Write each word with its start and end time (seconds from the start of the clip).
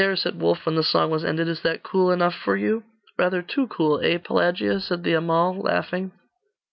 said 0.15 0.41
Wulf, 0.41 0.65
when 0.65 0.73
the 0.73 0.81
song 0.81 1.11
was 1.11 1.23
ended; 1.23 1.47
'is 1.47 1.61
that 1.61 1.83
cool 1.83 2.09
enough 2.09 2.33
for 2.33 2.57
you?' 2.57 2.81
'Rather 3.19 3.43
too 3.43 3.67
cool; 3.67 4.01
eh, 4.03 4.17
Pelagia?' 4.17 4.79
said 4.79 5.03
the 5.03 5.13
Amal, 5.13 5.53
laughing. 5.55 6.11